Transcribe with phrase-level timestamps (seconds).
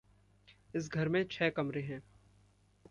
[0.75, 2.01] इस घर में छः कमरे हैं।